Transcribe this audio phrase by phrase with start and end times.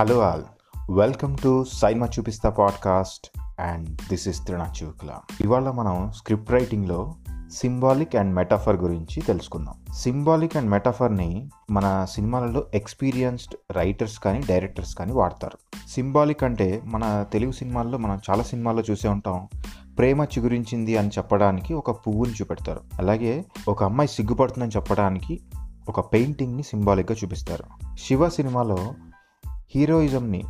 [0.00, 0.42] Hello all.
[0.90, 7.14] Welcome to Sainma Chupista podcast and this is త్రినాచూక్ల ఇవాళ మనం script రైటింగ్లో
[7.52, 9.94] symbolic and metaphor గురించి తెలుసుకుందాం.
[9.94, 15.58] సింబాలిక్ అండ్ మెటాఫర్ని మన సినిమాలలో ఎక్స్పీరియన్స్డ్ రైటర్స్ కానీ డైరెక్టర్స్ కానీ వాడతారు.
[15.88, 19.48] సింబాలిక్ అంటే మన తెలుగు సినిమాల్లో మనం చాలా సినిమాల్లో చూసే ఉంటాం.
[19.98, 22.80] ప్రేమ చిగురించింది అని చెప్పడానికి ఒక పువ్వుని చూపెడతారు.
[22.98, 25.40] అలాగే ఒక అమ్మాయి సిగ్గుపడుతుందని చెప్పడానికి
[25.88, 27.64] ఒక పెయింటింగ్ని సింబాలిక్గా చూపిస్తారు.
[27.98, 28.78] శివ సినిమాలో
[29.74, 30.44] హీరోయిజంని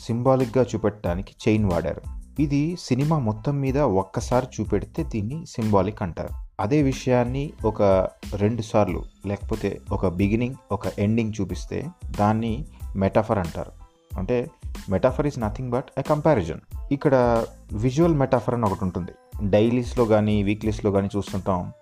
[0.00, 2.02] సింబాలిక్గా చూపెట్టడానికి చైన్ వాడారు.
[2.42, 6.28] ఇది సినిమా మొత్తం మీద ఒక్కసారి చూపెడితే దీన్ని సింబాలిక్ అంటారు.
[6.60, 11.86] అదే విషయాన్ని ఒక రెండు సార్లు లేకపోతే ఒక బిగినింగ్ ఒక ఎండింగ్ చూపిస్తే
[12.20, 12.64] దాన్ని
[12.96, 13.72] మెటాఫర్ అంటారు.
[14.18, 14.50] అంటే
[14.90, 16.60] metaphor is nothing but a comparison.
[16.92, 19.12] ఇక్కడ విజువల్ మెటాఫర్ అని ఒకటి ఉంటుంది.
[19.50, 21.72] డైలీస్లో కానీ వీక్లీస్లో కానీ చూస్తుంటాం.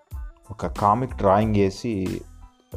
[0.51, 2.21] ఒక కామిక్ డ్రాయింగ్ వేసి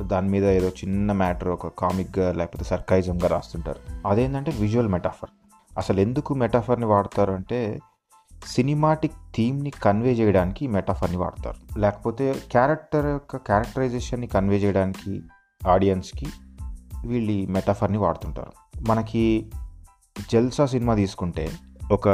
[0.02, 4.08] దాని మీద ఏదో చిన్న మ్యాటర్ ఒక కామిక్గా లేకపోతే సర్కైజంగా రాస్తుంటారు.
[4.08, 5.30] అదేంటంటే విజువల్ మెటాఫర్
[5.78, 7.80] అసలు ఎందుకు మెటాఫర్ని వాడతారు అంటే
[8.48, 11.80] సినిమాటిక్ థీమ్ని కన్వే చేయడానికి ఈ మెటాఫర్ని వాడతారు.
[11.80, 15.22] లేకపోతే క్యారెక్టర్ యొక్క క్యారెక్టరైజేషన్ని కన్వే చేయడానికి
[15.67, 16.28] ఆడియన్స్కి
[17.06, 18.52] వీళ్ళు ఈ మెటాఫర్ని వాడుతుంటారు.
[18.88, 19.52] మనకి
[20.32, 21.52] జల్సా సినిమా తీసుకుంటే
[21.92, 22.10] ఒక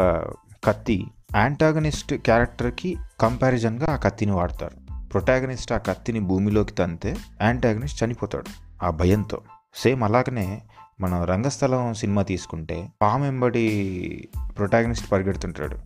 [0.64, 4.79] కత్తి యాంటాగనిస్ట్ క్యారెక్టర్కి కంపారిజన్గా ఆ కత్తిని వాడతారు.
[5.14, 8.46] ప్రొటాగనిస్ట్ ఆ కత్తిని భూమిలోకి తంతే యాంటాగనిస్ట్ చనిపోతాడు.
[8.86, 9.42] ఆ భయంతో.
[9.76, 10.62] సేమ్ అలాగనే
[11.02, 15.78] మనం రంగస్థలం సినిమా తీసుకుంటే పామ్ ఎంబడి ప్రొటాగనిస్ట్ పరిగెడుతుంటాడు.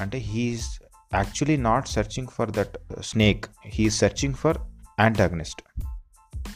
[0.00, 0.82] అంటే he's
[1.14, 3.44] actually not searching for that snake.
[3.66, 4.58] He's searching for
[5.00, 5.62] antagonist.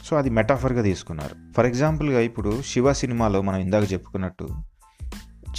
[0.05, 1.35] So అది మెటాఫర్గా తీసుకున్నారు.
[1.57, 4.49] ఫర్ ఎగ్జాంపుల్గా ఇప్పుడు శివ సినిమాలో మనం ఇందాక చెప్పుకున్నట్టు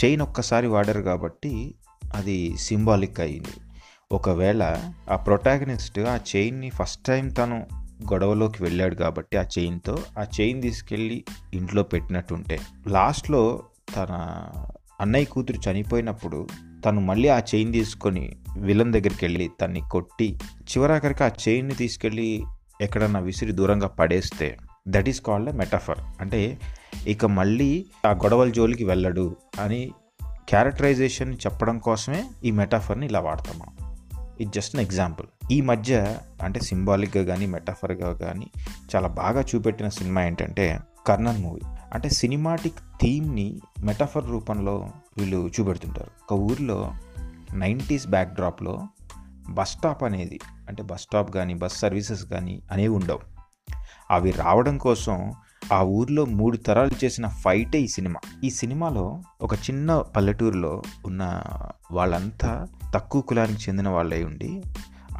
[0.05, 1.75] చైన్ ఒక్కసారి వాడారు కాబట్టి
[2.15, 3.70] అది సింబాలిక్ అయ్యింది
[4.11, 4.63] ఒకవేళ
[5.09, 5.17] ఆ.
[5.25, 7.59] ప్రొటాగనిస్ట్ ఆ చైన్ని ఫస్ట్ టైం తను
[8.11, 11.19] గొడవలోకి వెళ్ళాడు కాబట్టి ఆ చైన్తో ఆ చైన్ తీసుకెళ్ళి
[11.55, 12.57] ఇంట్లో పెట్టినట్టుంటే
[12.89, 13.43] లాస్ట్లో
[13.95, 14.13] తన
[15.01, 16.39] అన్నయ్య కూతురు చనిపోయినప్పుడు
[16.85, 18.25] తను మళ్ళీ ఆ చైన్ తీసుకొని
[18.59, 20.29] విలన్ దగ్గరికి వెళ్ళి తన్ని కొట్టి
[20.71, 22.29] చివరాఖరికి ఆ చైన్ని తీసుకెళ్ళి
[22.81, 24.49] ఎక్కడన్నా విసిరి దూరంగా పడేస్తే
[24.87, 26.41] that is called a metaphor అంటే
[27.07, 27.71] ఇక మళ్ళీ
[28.07, 29.27] ఆ గొడవల జోలికి వెళ్ళడు
[29.61, 29.83] అని
[30.49, 33.75] క్యారెక్టరైజేషన్ చెప్పడం కోసమే ఈ మెటాఫర్ని ఇలా వాడతాం మనం.
[34.41, 38.51] ఇది జస్ట్ అన్ ఎగ్జాంపుల్ ఈ మధ్య అంటే సింబాలిక్గా కానీ మెటాఫర్గా కానీ
[38.97, 41.61] చాలా బాగా చూపెట్టిన సినిమా ఏంటంటే కర్ణన్ మూవీ.
[41.95, 46.11] అంటే సినిమాటిక్ థీమ్ని మెటాఫర్ రూపంలో వీళ్ళు చూపెడుతుంటారు.
[46.25, 46.95] ఒక ఊర్లో
[47.55, 48.89] నైంటీస్ బ్యాక్ డ్రాప్లో
[49.49, 53.21] బస్ స్టాప్ అనేది అంటే బస్ స్టాప్ కానీ బస్ సర్వీసెస్ కానీ అనేవి ఉండవు.
[54.11, 55.33] అవి రావడం కోసం
[55.73, 58.21] ఆ ఊర్లో మూడు తరాలు చేసిన ఫైటే ఈ సినిమా.
[58.45, 61.43] ఈ సినిమాలో ఒక చిన్న పల్లెటూరులో ఉన్న
[61.93, 64.63] వాళ్ళంతా తక్కువ కులానికి చెందిన వాళ్ళై ఉండి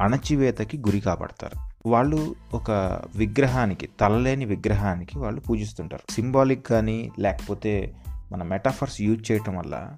[0.01, 1.89] అణచివేతకి గురి కాబడతారు.
[1.89, 2.71] వాళ్ళు ఒక
[3.15, 6.11] విగ్రహానికి తలలేని విగ్రహానికి వాళ్ళు పూజిస్తుంటారు.
[6.11, 7.95] సింబాలిక్ కానీ లేకపోతే
[8.31, 9.97] మన మెటాఫర్స్ యూజ్ చేయటం వల్ల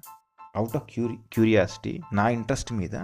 [0.56, 2.96] అవుట్ ఆఫ్ క్యూరి క్యూరియాసిటీ నా ఇంట్రెస్ట్ మీద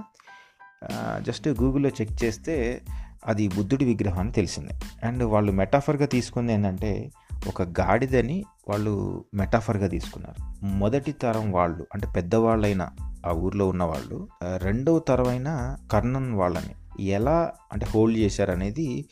[1.18, 2.82] జస్ట్ గూగుల్లో చెక్ చేస్తే
[3.26, 4.72] అది బుద్ధుడి విగ్రహం అని తెలిసింది.
[5.06, 7.10] అండ్ వాళ్ళు మెటాఫర్గా తీసుకుంది ఏంటంటే
[7.48, 10.66] ఒక గాడిదని వాళ్ళు మెటాఫర్గా తీసుకున్నారు.
[10.66, 12.88] మొదటి తరం వాళ్ళు అంటే పెద్దవాళ్ళైన
[13.26, 19.04] ఆ ఊర్లో ఉన్న వాళ్ళు రెండవ తరమైన కర్ణన్ వాళ్ళని ఎలా అంటే హోల్డ్ చేశారనేది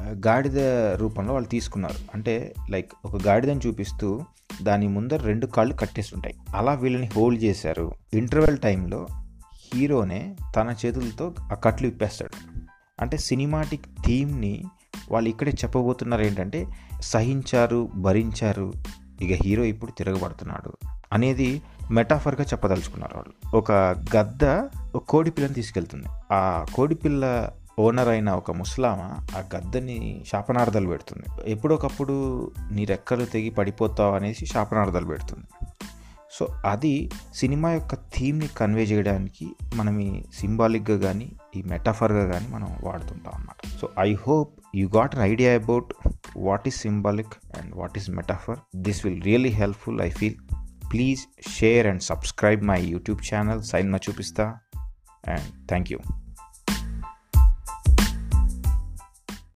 [0.00, 0.58] గాడిద
[0.96, 1.94] రూపంలో వాళ్ళు తీసుకున్నారు.
[2.14, 4.24] అంటే లైక్ ఒక గాడిదని చూపిస్తూ
[4.62, 6.34] దాని ముందర రెండు కాళ్ళు కట్టేస్తుంటాయి.
[6.56, 7.92] అలా వీళ్ళని హోల్డ్ చేశారు.
[8.14, 9.06] ఇంటర్వెల్ టైంలో
[9.74, 12.60] హీరోనే తన చేతులతో ఆ కట్లు ఇప్పేస్తాడు
[13.00, 14.64] అంటే సినిమాటిక్ థీమ్ని
[15.10, 16.66] వాళ్ళు ఇక్కడే చెప్పబోతున్నారు ఏంటంటే
[17.02, 18.72] సహించారు భరించారు
[19.22, 20.72] ఇక హీరో ఇప్పుడు తిరగబడుతున్నాడు
[21.12, 23.56] అనేది మెటాఫర్గా చెప్పదలుచుకున్నారు వాళ్ళు.
[23.56, 23.72] ఒక
[24.16, 24.44] గద్ద
[24.94, 26.06] ఒక కోడి పిల్లని తీసుకెళ్తుంది.
[26.32, 27.48] ఆ కోడి పిల్ల
[27.78, 29.00] ఓనర్ అయిన ఒక ముస్లామ
[29.36, 31.50] ఆ గద్దని శాపనార్థాలు పెడుతుంది.
[31.50, 35.44] ఎప్పుడొకప్పుడు నీ రెక్కలు తెగి పడిపోతావు అనేసి శాపనార్థాలు పెడుతుంది.
[36.32, 42.76] సో అది సినిమా యొక్క థీమ్ని కన్వే చేయడానికి మనం ఈ సింబాలిక్గా కానీ ఈ మెటాఫర్గా కానీ మనం
[42.82, 43.78] వాడుతుంటాం అన్నమాట.
[43.80, 48.62] So I hope you got an idea about what is symbolic and what is metaphor.
[48.72, 50.34] This will really helpful i feel.
[50.90, 54.58] Please share and subscribe my youtube channel sign machupista
[55.24, 56.00] and thank you.